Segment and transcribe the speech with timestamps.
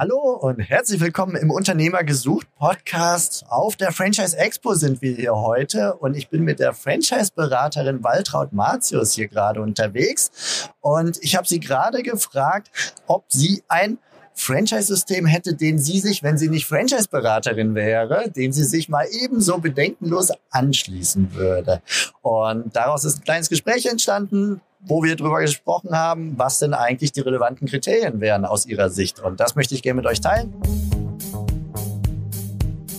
[0.00, 3.44] Hallo und herzlich willkommen im Unternehmer gesucht Podcast.
[3.48, 8.52] Auf der Franchise Expo sind wir hier heute und ich bin mit der Franchise-Beraterin Waltraud
[8.52, 12.70] Martius hier gerade unterwegs und ich habe sie gerade gefragt,
[13.08, 13.98] ob sie ein
[14.34, 19.58] Franchise-System hätte, den sie sich, wenn sie nicht Franchise-Beraterin wäre, dem sie sich mal ebenso
[19.58, 21.82] bedenkenlos anschließen würde.
[22.22, 27.12] Und daraus ist ein kleines Gespräch entstanden wo wir darüber gesprochen haben, was denn eigentlich
[27.12, 29.20] die relevanten Kriterien wären aus Ihrer Sicht.
[29.20, 30.52] Und das möchte ich gerne mit euch teilen.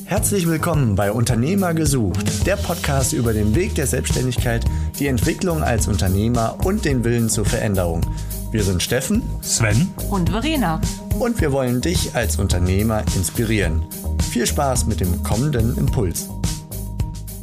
[0.05, 4.65] Herzlich willkommen bei Unternehmer gesucht, der Podcast über den Weg der Selbstständigkeit,
[4.97, 8.01] die Entwicklung als Unternehmer und den Willen zur Veränderung.
[8.51, 10.81] Wir sind Steffen, Sven und Verena.
[11.19, 13.85] Und wir wollen dich als Unternehmer inspirieren.
[14.31, 16.27] Viel Spaß mit dem kommenden Impuls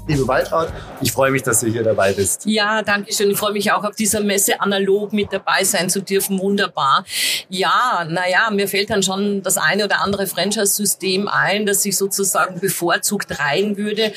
[0.07, 0.69] liebe Waltraud.
[1.01, 2.47] Ich freue mich, dass du hier dabei bist.
[2.47, 3.31] Ja, danke schön.
[3.31, 6.39] Ich freue mich auch auf dieser Messe analog mit dabei sein zu dürfen.
[6.39, 7.05] Wunderbar.
[7.49, 12.61] Ja, naja, mir fällt dann schon das eine oder andere Franchise-System ein, das ich sozusagen
[12.61, 14.13] bevorzugt rein würde.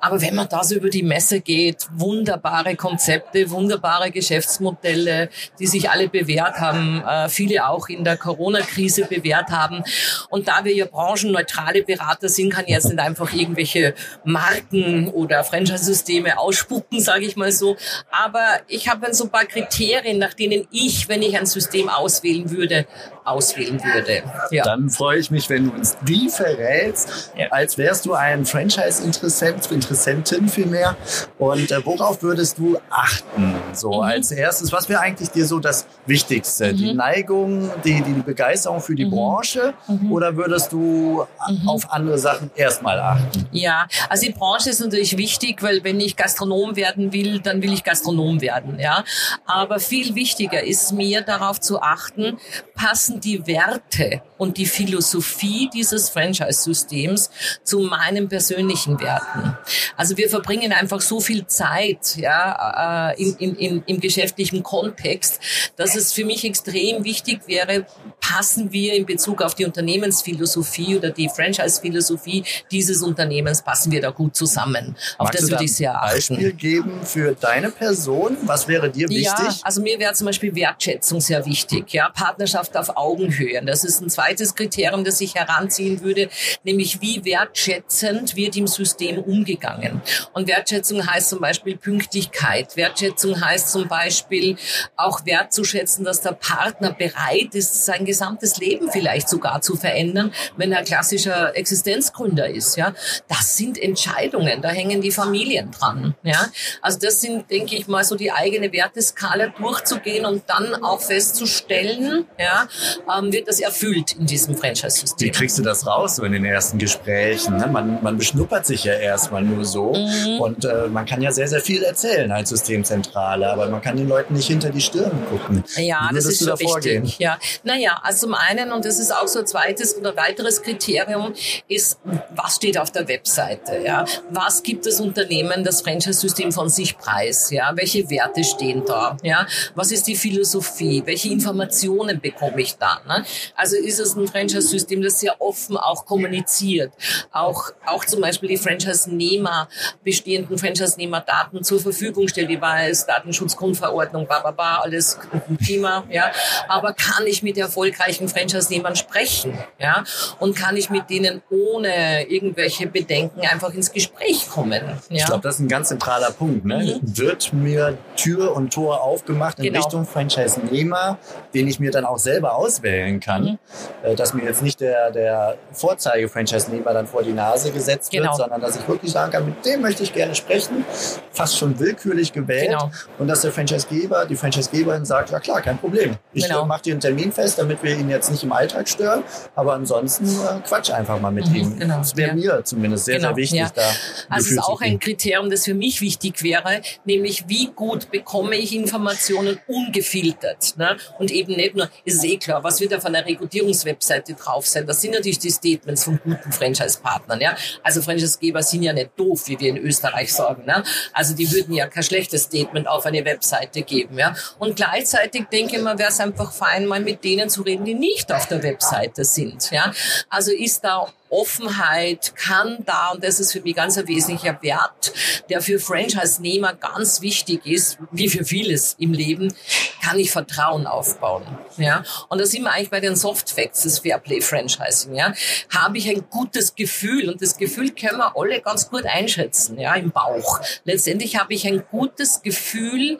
[0.00, 5.88] Aber wenn man da so über die Messe geht, wunderbare Konzepte, wunderbare Geschäftsmodelle, die sich
[5.88, 9.84] alle bewährt haben, äh, viele auch in der Corona-Krise bewährt haben.
[10.30, 15.44] Und da wir ja branchenneutrale Berater sind, kann jetzt nicht einfach irgendwelche Marken oder oder
[15.44, 17.76] Franchise-Systeme ausspucken, sage ich mal so.
[18.10, 22.50] Aber ich habe so ein paar Kriterien, nach denen ich, wenn ich ein System auswählen
[22.50, 22.86] würde,
[23.28, 24.22] auswählen würde.
[24.50, 24.64] Ja.
[24.64, 27.48] Dann freue ich mich, wenn du uns die verrätst, ja.
[27.48, 30.96] als wärst du ein Franchise-Interessent, Interessentin vielmehr.
[31.38, 33.54] Und äh, worauf würdest du achten?
[33.74, 34.00] So mhm.
[34.00, 36.72] als erstes, was wäre eigentlich dir so das Wichtigste?
[36.72, 36.76] Mhm.
[36.76, 39.10] Die Neigung, die, die Begeisterung für die mhm.
[39.10, 39.74] Branche?
[39.86, 40.10] Mhm.
[40.10, 41.68] Oder würdest du mhm.
[41.68, 43.46] auf andere Sachen erstmal achten?
[43.52, 47.72] Ja, also die Branche ist natürlich wichtig, weil wenn ich Gastronom werden will, dann will
[47.72, 49.04] ich Gastronom werden, ja.
[49.44, 52.38] Aber viel wichtiger ist mir darauf zu achten,
[52.74, 57.30] passen die Werte und die Philosophie dieses Franchise-Systems
[57.64, 59.58] zu meinen persönlichen Werten.
[59.96, 65.40] Also wir verbringen einfach so viel Zeit, ja, äh, in, in, im geschäftlichen Kontext,
[65.76, 67.86] dass es für mich extrem wichtig wäre,
[68.20, 74.10] passen wir in Bezug auf die Unternehmensphilosophie oder die Franchise-Philosophie dieses Unternehmens, passen wir da
[74.10, 74.96] gut zusammen.
[75.16, 76.14] Auf Magst das würde ich sehr achten.
[76.14, 78.36] Beispiel geben für deine Person?
[78.42, 79.24] Was wäre dir wichtig?
[79.24, 81.92] Ja, also mir wäre zum Beispiel Wertschätzung sehr wichtig.
[81.92, 83.64] Ja, Partnerschaft auf Augenhöhe.
[83.64, 86.28] Das ist ein zweites Kriterium, das ich heranziehen würde,
[86.64, 90.02] nämlich wie wertschätzend wird im System umgegangen.
[90.32, 92.76] Und Wertschätzung heißt zum Beispiel Pünktlichkeit.
[92.76, 94.56] Wertschätzung heißt zum Beispiel
[94.96, 100.72] auch wertzuschätzen, dass der Partner bereit ist, sein gesamtes Leben vielleicht sogar zu verändern, wenn
[100.72, 102.76] er klassischer Existenzgründer ist.
[102.76, 102.94] Ja,
[103.28, 104.62] das sind Entscheidungen.
[104.62, 106.14] Da hängen hängen die Familien dran.
[106.22, 106.48] Ja?
[106.82, 112.26] Also das sind, denke ich mal, so die eigene Werteskala durchzugehen und dann auch festzustellen,
[112.38, 112.68] ja,
[113.16, 115.28] ähm, wird das erfüllt in diesem Franchise-System.
[115.28, 117.56] Wie kriegst du das raus so in den ersten Gesprächen?
[117.56, 117.66] Ne?
[117.66, 120.40] Man, man beschnuppert sich ja erstmal nur so mhm.
[120.40, 124.08] und äh, man kann ja sehr, sehr viel erzählen als Systemzentrale, aber man kann den
[124.08, 125.64] Leuten nicht hinter die Stirn gucken.
[125.76, 127.18] Ja, das ist schon da wichtig.
[127.18, 127.38] Ja.
[127.62, 131.32] Naja, also zum einen, und das ist auch so ein zweites oder weiteres Kriterium,
[131.68, 131.98] ist,
[132.34, 133.80] was steht auf der Webseite?
[133.84, 134.04] Ja?
[134.30, 137.50] Was gibt gibt das Unternehmen das Franchise-System von sich preis?
[137.50, 139.16] Ja, welche Werte stehen da?
[139.24, 139.44] Ja,
[139.74, 141.02] was ist die Philosophie?
[141.04, 143.00] Welche Informationen bekomme ich da?
[143.08, 143.24] Ne?
[143.56, 146.92] Also ist es ein Franchise-System, das sehr offen auch kommuniziert,
[147.32, 149.68] auch auch zum Beispiel die Franchise-Nehmer
[150.04, 155.18] bestehenden Franchise-Nehmer-Daten zur Verfügung stellt, war es Datenschutzgrundverordnung, ba, ba, ba, alles
[155.66, 156.04] Thema.
[156.08, 156.30] Ja,
[156.68, 159.58] aber kann ich mit erfolgreichen Franchise-Nehmern sprechen?
[159.80, 160.04] Ja,
[160.38, 164.67] und kann ich mit denen ohne irgendwelche Bedenken einfach ins Gespräch kommen?
[164.70, 164.98] Kommen.
[165.08, 165.16] Ja?
[165.16, 166.64] Ich glaube, das ist ein ganz zentraler Punkt.
[166.64, 166.98] Ne?
[167.00, 167.16] Mhm.
[167.16, 169.78] Wird mir Tür und Tor aufgemacht in genau.
[169.78, 171.18] Richtung Franchise-Nehmer,
[171.54, 173.58] den ich mir dann auch selber auswählen kann, mhm.
[174.02, 178.26] Äh, dass mir jetzt nicht der, der Vorzeige-Franchise-Nehmer dann vor die Nase gesetzt genau.
[178.26, 180.84] wird, sondern dass ich wirklich sagen kann, mit dem möchte ich gerne sprechen,
[181.32, 182.90] fast schon willkürlich gewählt genau.
[183.18, 186.16] und dass der Franchise-Geber, die Franchise-Geberin sagt, ja klar, kein Problem.
[186.32, 186.64] Ich genau.
[186.64, 189.22] mache dir einen Termin fest, damit wir ihn jetzt nicht im Alltag stören,
[189.54, 191.78] aber ansonsten äh, quatsch einfach mal mit mhm, ihm.
[191.78, 191.98] Genau.
[191.98, 192.34] Das wäre ja.
[192.56, 193.70] mir zumindest sehr, sehr genau, wichtig, ja.
[193.74, 193.82] da
[194.28, 198.74] also ist auch ein Kriterium, das für mich wichtig wäre, nämlich wie gut bekomme ich
[198.74, 200.76] Informationen ungefiltert.
[200.76, 200.96] Ne?
[201.18, 204.86] Und eben nicht nur, ist eh klar, was wird auf einer Rekrutierungswebseite drauf sein?
[204.86, 207.40] Das sind natürlich die Statements von guten Franchise-Partnern.
[207.40, 207.56] Ja?
[207.82, 210.64] Also Franchise-Geber sind ja nicht doof, wie wir in Österreich sagen.
[210.66, 210.82] Ne?
[211.12, 214.18] Also die würden ja kein schlechtes Statement auf eine Webseite geben.
[214.18, 214.34] Ja?
[214.58, 217.94] Und gleichzeitig denke ich mal, wäre es einfach fein, mal mit denen zu reden, die
[217.94, 219.70] nicht auf der Webseite sind.
[219.70, 219.92] Ja?
[220.28, 225.12] Also ist da Offenheit kann da, und das ist für mich ganz ein wesentlicher Wert,
[225.48, 229.54] der für Franchise-Nehmer ganz wichtig ist, wie für vieles im Leben,
[230.02, 231.42] kann ich Vertrauen aufbauen.
[231.76, 235.14] Ja, und da sind wir eigentlich bei den Soft Facts des Fairplay Franchising.
[235.14, 235.34] Ja,
[235.74, 239.78] habe ich ein gutes Gefühl und das Gefühl können wir alle ganz gut einschätzen.
[239.78, 240.60] Ja, im Bauch.
[240.84, 243.18] Letztendlich habe ich ein gutes Gefühl,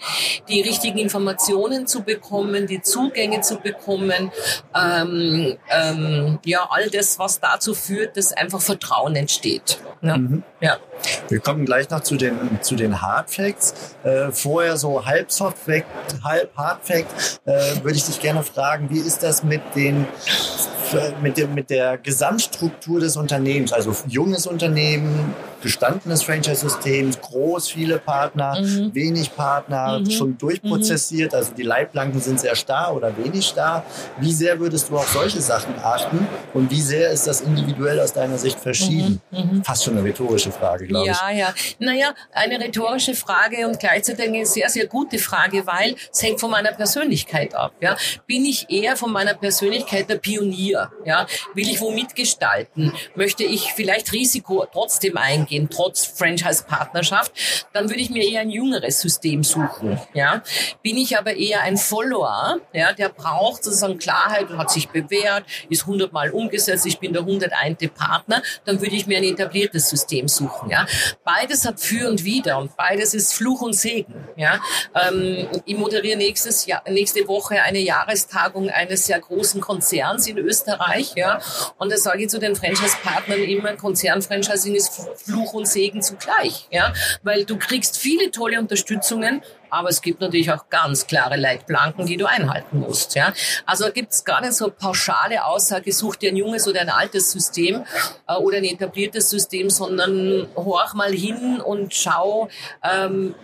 [0.48, 4.32] die richtigen Informationen zu bekommen, die Zugänge zu bekommen.
[4.74, 9.80] Ähm, ähm, ja, all das, was dazu führt, dass einfach Vertrauen entsteht.
[10.00, 10.16] Ja.
[10.16, 10.42] Mhm.
[10.60, 10.76] ja.
[11.28, 13.96] Wir kommen gleich noch zu den, zu den Hard Facts.
[14.04, 15.86] Äh, vorher so halb Soft Fact,
[16.22, 20.06] halb Hard Fact, äh, würde ich dich gerne fragen, wie ist das mit den
[21.22, 28.60] mit, dem, mit der Gesamtstruktur des Unternehmens, also junges Unternehmen, gestandenes Franchise-System, groß, viele Partner,
[28.60, 28.94] mhm.
[28.94, 30.10] wenig Partner, mhm.
[30.10, 33.84] schon durchprozessiert, also die Leitplanken sind sehr starr oder wenig starr.
[34.20, 38.12] Wie sehr würdest du auf solche Sachen achten und wie sehr ist das individuell aus
[38.12, 39.20] deiner Sicht verschieden?
[39.30, 39.38] Mhm.
[39.38, 39.64] mhm.
[39.64, 41.20] Fast schon eine rhetorische Frage, glaube ja, ich.
[41.20, 41.54] Ja, ja.
[41.78, 46.50] Naja, eine rhetorische Frage und gleichzeitig eine sehr, sehr gute Frage, weil es hängt von
[46.50, 47.72] meiner Persönlichkeit ab.
[47.80, 47.96] Ja.
[48.26, 50.77] Bin ich eher von meiner Persönlichkeit der Pionier?
[51.04, 51.26] Ja.
[51.54, 52.92] Will ich wo mitgestalten?
[53.14, 55.68] Möchte ich vielleicht Risiko trotzdem eingehen?
[55.70, 57.32] trotz Franchise-Partnerschaft,
[57.72, 59.98] dann würde ich mir eher ein jüngeres System suchen.
[60.14, 60.42] Ja?
[60.82, 65.44] Bin ich aber eher ein Follower, ja, der braucht sozusagen Klarheit und hat sich bewährt,
[65.68, 67.78] ist hundertmal umgesetzt, ich bin der 101.
[67.94, 70.70] Partner, dann würde ich mir ein etabliertes System suchen.
[70.70, 70.86] Ja?
[71.24, 74.28] Beides hat für und wider und beides ist Fluch und Segen.
[74.36, 74.60] Ja?
[74.94, 80.67] Ähm, ich moderiere nächstes Jahr, nächste Woche eine Jahrestagung eines sehr großen Konzerns in Österreich.
[81.16, 81.40] Ja?
[81.78, 86.66] Und da sage ich zu den Franchise-Partnern immer, Konzern-Franchising ist Fluch Fluch und Segen zugleich,
[86.70, 86.92] ja,
[87.22, 92.16] weil du kriegst viele tolle Unterstützungen, aber es gibt natürlich auch ganz klare Leitplanken, die
[92.16, 93.14] du einhalten musst.
[93.14, 93.32] Ja?
[93.66, 97.30] Also gibt es gar nicht so pauschale Aussage, such dir ein junges oder ein altes
[97.32, 97.84] System
[98.26, 102.48] äh, oder ein etabliertes System, sondern horch mal hin und schau,
[102.82, 103.34] ähm,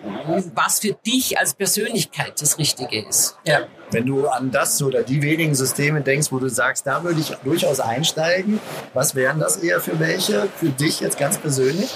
[0.54, 3.36] was für dich als Persönlichkeit das Richtige ist.
[3.46, 3.66] Ja.
[3.90, 7.28] Wenn du an das oder die wenigen Systeme denkst, wo du sagst, da würde ich
[7.44, 8.58] durchaus einsteigen,
[8.92, 11.94] was wären das eher für welche, für dich jetzt ganz persönlich?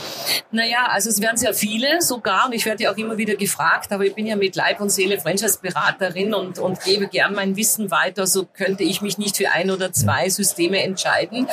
[0.53, 3.91] Naja, also es wären sehr viele sogar und ich werde ja auch immer wieder gefragt,
[3.91, 7.93] aber ich bin ja mit Leib und Seele Franchise-Beraterin und, und gebe gern mein Wissen
[7.93, 11.47] weiter, so könnte ich mich nicht für ein oder zwei Systeme entscheiden.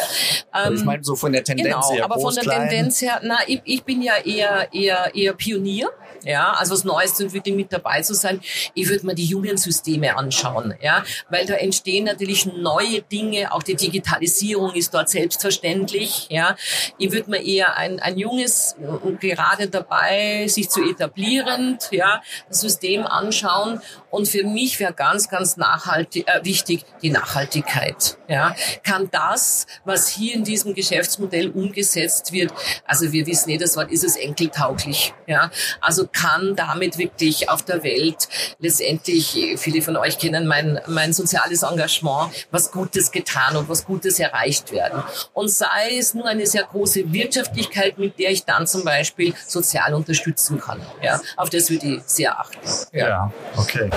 [0.52, 2.06] Ähm, ich meine so von der Tendenz genau, her.
[2.06, 2.68] aber von der klein.
[2.68, 5.92] Tendenz her, na, ich, ich bin ja eher, eher, eher Pionier
[6.26, 8.42] ja, also was Neues zu entwickeln, mit dabei zu sein.
[8.74, 13.64] Ich würde mir die jungen Systeme anschauen, ja, weil da entstehen natürlich neue Dinge, auch
[13.64, 16.56] die Digitalisierung ist dort selbstverständlich, ja.
[16.98, 18.76] Ich würde mir eher ein, ein junges,
[19.20, 22.22] gerade dabei, sich zu etablieren, ja,
[22.56, 28.56] System anschauen und für mich wäre ganz, ganz nachhaltig, äh, wichtig die Nachhaltigkeit, ja.
[28.84, 32.54] Kann das, was hier in diesem Geschäftsmodell umgesetzt wird,
[32.86, 35.52] also wir wissen eh, das Wort ist es enkeltauglich, ja.
[35.82, 38.28] Also kann damit wirklich auf der Welt
[38.60, 44.20] letztendlich, viele von euch kennen mein, mein soziales Engagement, was Gutes getan und was Gutes
[44.20, 45.04] erreicht werden.
[45.34, 49.94] Und sei es nur eine sehr große Wirtschaftlichkeit, mit der ich dann zum Beispiel sozial
[49.94, 50.82] unterstützen kann.
[51.02, 52.45] Ja, auf das würde ich sehr achten.
[52.92, 53.90] Ja, ja okay.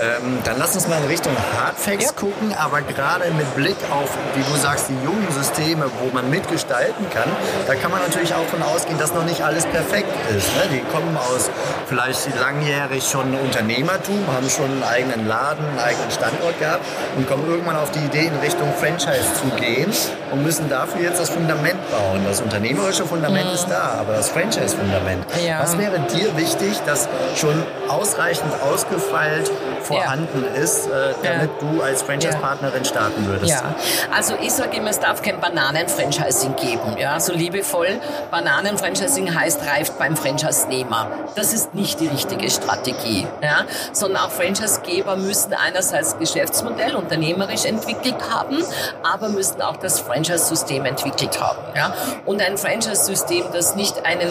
[0.00, 2.12] Ähm, dann lass uns mal in Richtung Hardfacts ja.
[2.12, 7.08] gucken, aber gerade mit Blick auf, wie du sagst, die jungen Systeme, wo man mitgestalten
[7.10, 7.28] kann,
[7.66, 10.48] da kann man natürlich auch von ausgehen, dass noch nicht alles perfekt ist.
[10.56, 10.62] Ne?
[10.72, 11.50] Die kommen aus
[11.86, 16.84] vielleicht langjährig schon Unternehmertum, haben schon einen eigenen Laden, einen eigenen Standort gehabt
[17.16, 19.92] und kommen irgendwann auf die Idee, in Richtung Franchise zu gehen
[20.32, 22.22] und müssen dafür jetzt das Fundament bauen.
[22.26, 23.54] Das unternehmerische Fundament mhm.
[23.54, 25.24] ist da, aber das Franchise-Fundament.
[25.46, 25.60] Ja.
[25.60, 29.50] Was wäre dir wichtig, dass schon ausreichend ausgefeilt
[29.82, 30.62] vorhanden ja.
[30.62, 31.68] ist, äh, damit ja.
[31.68, 33.50] du als Franchise-Partnerin starten würdest?
[33.50, 33.74] Ja,
[34.14, 36.96] also ich sage immer, es darf kein Bananen-Franchising geben.
[36.98, 37.98] Ja, so liebevoll.
[38.30, 41.08] Bananen-Franchising heißt, reift beim Franchise-Nehmer.
[41.34, 43.66] Das das ist nicht die richtige Strategie, ja?
[43.92, 48.64] sondern auch Franchisegeber müssen einerseits Geschäftsmodell unternehmerisch entwickelt haben,
[49.04, 51.62] aber müssen auch das Franchise-System entwickelt haben.
[51.76, 51.94] Ja?
[52.24, 54.28] Und ein Franchise-System, das nicht einen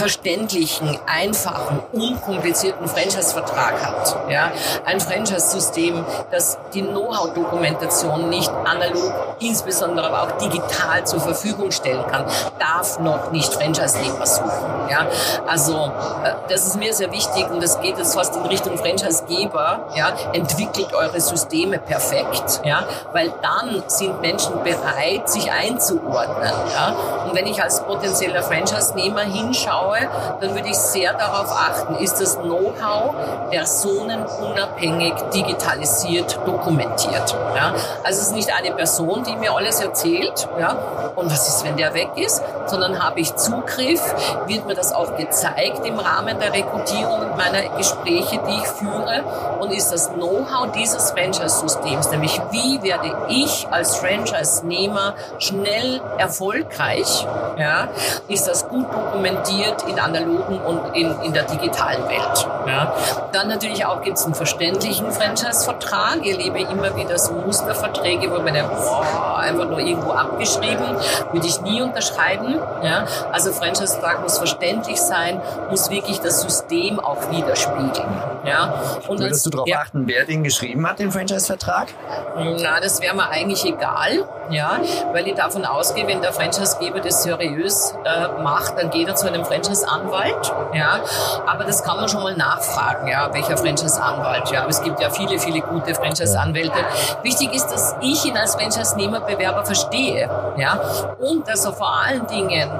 [0.00, 4.16] verständlichen, einfachen, unkomplizierten Franchise-Vertrag hat.
[4.30, 4.50] Ja?
[4.86, 12.24] Ein Franchise-System, das die Know-how-Dokumentation nicht analog, insbesondere aber auch digital zur Verfügung stellen kann,
[12.58, 14.88] darf noch nicht Franchise-Nehmer suchen.
[14.88, 15.06] Ja?
[15.46, 15.92] Also
[16.24, 20.12] äh, das ist mir sehr wichtig und das geht jetzt fast in Richtung Franchisegeber, ja,
[20.32, 26.94] entwickelt eure Systeme perfekt, ja, weil dann sind Menschen bereit, sich einzuordnen, ja.
[27.26, 32.20] Und wenn ich als potenzieller Franchise-Nehmer hinschaue, anschaue, dann würde ich sehr darauf achten, ist
[32.20, 33.14] das Know-how
[33.50, 37.36] personenunabhängig digitalisiert dokumentiert.
[37.54, 37.74] Ja?
[38.04, 40.76] Also es ist nicht eine Person, die mir alles erzählt, ja?
[41.16, 44.02] und was ist, wenn der weg ist, sondern habe ich Zugriff,
[44.46, 49.22] wird mir das auch gezeigt im Rahmen der Rekrutierung und meiner Gespräche, die ich führe,
[49.60, 57.26] und ist das Know-how dieses Franchise-Systems, nämlich wie werde ich als Franchise-Nehmer schnell erfolgreich,
[57.58, 57.88] ja,
[58.28, 62.46] ist das gut dokumentiert in analogen und in, in der digitalen Welt.
[62.66, 62.94] Ja.
[63.32, 66.18] Dann natürlich auch gibt es einen verständlichen Franchise-Vertrag.
[66.22, 70.96] Ich erlebe immer wieder so Musterverträge, wo man denkt, boah, einfach nur irgendwo abgeschrieben,
[71.32, 72.58] würde ich nie unterschreiben.
[72.82, 73.04] Ja.
[73.32, 78.22] Also Franchise-Vertrag muss verständlich sein, muss wirklich das System auch widerspiegeln.
[78.44, 78.74] Ja.
[79.08, 81.88] Und Würdest du darauf ja, achten, wer den geschrieben hat, den Franchise-Vertrag?
[82.36, 84.80] Na, das wäre mir eigentlich egal, ja,
[85.12, 89.26] weil ich davon ausgehe, wenn der Franchisegeber das seriös äh, macht, dann geht er zu
[89.26, 91.00] einem Franchise-Anwalt, ja.
[91.46, 94.60] Aber das kann man schon mal nachfragen, ja, welcher Franchise-Anwalt, ja.
[94.62, 96.78] Aber es gibt ja viele, viele gute Franchise-Anwälte.
[97.22, 100.80] Wichtig ist, dass ich ihn als Franchise-Nehmer-Bewerber verstehe, ja,
[101.18, 102.70] und dass er vor allen Dingen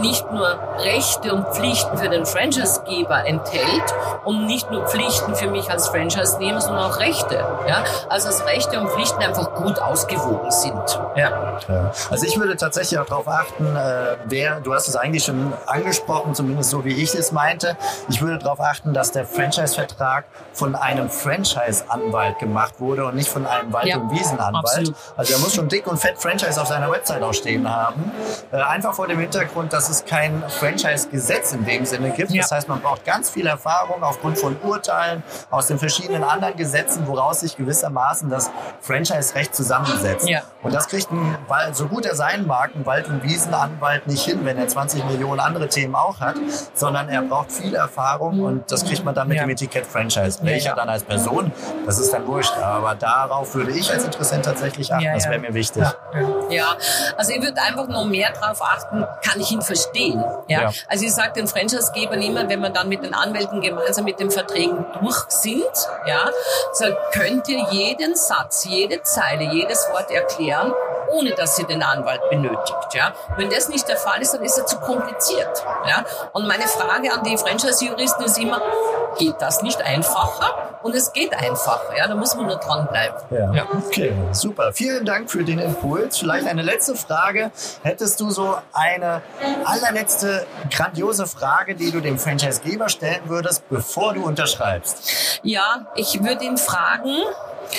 [0.00, 3.94] nicht nur Rechte und Pflichten für den Franchise-Geber enthält
[4.24, 7.84] und nicht nur Pflichten für mich als Franchise-Nehmer, sondern auch Rechte, ja.
[8.08, 11.58] Also dass Rechte und Pflichten einfach gut ausgewogen sind, ja.
[12.10, 16.29] Also ich würde tatsächlich auch darauf achten, äh, wer, du hast es eigentlich schon angesprochen,
[16.34, 17.76] zumindest so wie ich es meinte.
[18.08, 23.46] Ich würde darauf achten, dass der Franchise-Vertrag von einem Franchise-Anwalt gemacht wurde und nicht von
[23.46, 24.92] einem Wald- ja, und Wiesenanwalt.
[25.16, 28.10] Also er muss schon dick und fett Franchise auf seiner Website auch stehen haben.
[28.52, 32.30] Äh, einfach vor dem Hintergrund, dass es kein Franchise-Gesetz in dem Sinne gibt.
[32.30, 32.42] Ja.
[32.42, 37.06] Das heißt, man braucht ganz viel Erfahrung aufgrund von Urteilen aus den verschiedenen anderen Gesetzen,
[37.06, 40.28] woraus sich gewissermaßen das Franchise-Recht zusammensetzt.
[40.28, 40.42] Ja.
[40.62, 41.36] Und das kriegt ein,
[41.72, 45.40] so gut er sein mag, ein Wald- und Wiesenanwalt nicht hin, wenn er 20 Millionen
[45.40, 46.36] andere Themen auch hat,
[46.74, 49.44] sondern er braucht viel Erfahrung und das kriegt man dann mit ja.
[49.44, 50.38] dem Etikett Franchise.
[50.42, 51.52] Welcher ja, dann als Person,
[51.86, 52.56] das ist dann wurscht.
[52.56, 55.06] Aber darauf würde ich als Interessent tatsächlich achten.
[55.12, 55.84] das wäre mir wichtig.
[56.50, 56.76] Ja,
[57.16, 60.22] also ich würde einfach noch mehr darauf achten, kann ich ihn verstehen.
[60.48, 60.70] Ja?
[60.88, 64.30] Also ich sage den Franchise-Gebern immer, wenn wir dann mit den Anwälten gemeinsam mit den
[64.30, 65.64] Verträgen durch sind,
[66.06, 66.30] ja,
[66.72, 70.72] so könnt ihr jeden Satz, jede Zeile, jedes Wort erklären
[71.12, 72.94] ohne dass sie den Anwalt benötigt.
[72.94, 73.12] Ja?
[73.36, 75.64] Wenn das nicht der Fall ist, dann ist er zu kompliziert.
[75.86, 76.04] Ja?
[76.32, 78.60] Und meine Frage an die Franchise-Juristen ist immer,
[79.18, 80.78] geht das nicht einfacher?
[80.82, 81.96] Und es geht einfacher.
[81.96, 82.08] Ja?
[82.08, 83.16] Da muss man nur dranbleiben.
[83.30, 83.52] Ja.
[83.52, 83.66] ja.
[83.86, 84.72] Okay, super.
[84.72, 86.18] Vielen Dank für den Impuls.
[86.18, 87.50] Vielleicht eine letzte Frage.
[87.82, 89.22] Hättest du so eine
[89.64, 95.40] allerletzte grandiose Frage, die du dem Franchisegeber stellen würdest, bevor du unterschreibst?
[95.42, 97.16] Ja, ich würde ihn fragen,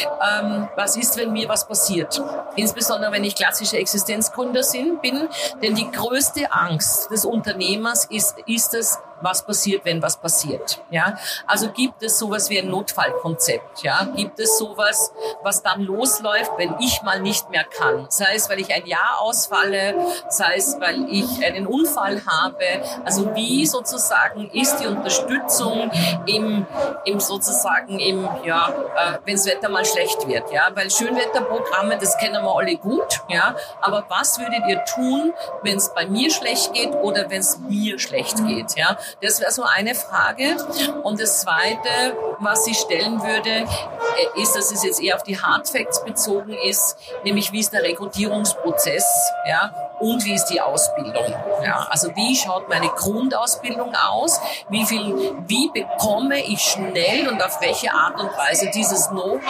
[0.06, 2.22] ähm, was ist, wenn mir was passiert.
[2.56, 4.64] Insbesondere, wenn ich klassischer Existenzgründer
[5.02, 5.28] bin.
[5.62, 10.82] Denn die größte Angst des Unternehmers ist, ist es, was passiert, wenn was passiert.
[10.90, 13.84] Ja, also gibt es sowas wie ein Notfallkonzept.
[13.84, 15.14] Ja, gibt es sowas,
[15.44, 18.08] was dann losläuft, wenn ich mal nicht mehr kann.
[18.10, 19.96] Sei es, weil ich ein Jahr ausfalle,
[20.30, 22.66] sei es, weil ich einen Unfall habe.
[23.06, 25.92] Also wie sozusagen ist die Unterstützung
[26.26, 26.66] im,
[27.06, 30.52] im sozusagen im, ja, äh, wenn das Wetter mal schlecht wird.
[30.52, 33.22] Ja, weil Schönwetterprogramme, das kennen wir alle gut.
[33.30, 37.60] Ja, aber was würdet ihr tun, wenn es bei mir schlecht geht oder wenn es
[37.60, 38.76] mir schlecht geht?
[38.76, 40.56] Ja, das wäre so eine Frage.
[41.04, 45.40] Und das Zweite, was ich stellen würde, äh, ist, dass es jetzt eher auf die
[45.40, 49.06] Hard Facts bezogen ist, nämlich wie ist der Rekrutierungsprozess,
[49.48, 51.34] ja, und wie ist die Ausbildung.
[51.64, 54.42] Ja, also wie schaut meine Grundausbildung aus?
[54.70, 59.42] Wie viel, wie bekomme ich schnell und auf welche Art und Weise dieses Know-how,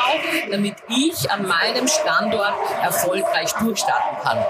[0.51, 2.53] damit ich an meinem Standort
[2.84, 4.46] erfolgreich durchstarten kann?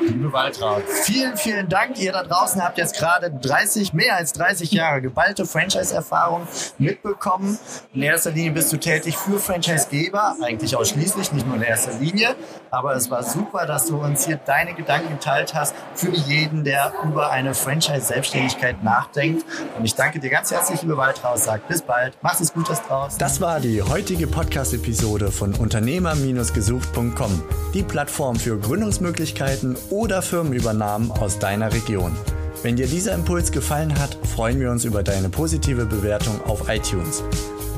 [0.00, 1.98] Liebe Waltraud, vielen, vielen Dank.
[1.98, 6.46] Ihr da draußen habt jetzt gerade 30, mehr als 30 Jahre geballte Franchise-Erfahrung
[6.78, 7.58] mitbekommen.
[7.92, 12.34] In erster Linie bist du tätig für Franchise-Geber, eigentlich ausschließlich, nicht nur in erster Linie.
[12.74, 16.94] Aber es war super, dass du uns hier deine Gedanken geteilt hast für jeden, der
[17.04, 19.44] über eine Franchise-Selbstständigkeit nachdenkt.
[19.76, 21.38] Und ich danke dir ganz herzlich, liebe Waltraud.
[21.38, 22.16] Sag bis bald.
[22.22, 23.18] Mach's es gut draußen.
[23.18, 27.42] Das war die heutige Podcast-Episode von Unternehmer-gesucht.com.
[27.74, 32.16] Die Plattform für Gründungsmöglichkeiten oder Firmenübernahmen aus deiner Region.
[32.62, 37.22] Wenn dir dieser Impuls gefallen hat, freuen wir uns über deine positive Bewertung auf iTunes.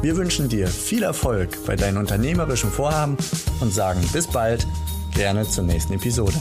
[0.04, 3.16] Wir wünschen dir viel Erfolg bei deinen unternehmerischen Vorhaben
[3.60, 4.66] und sagen bis bald,
[5.14, 6.34] gerne zur nächsten Episode.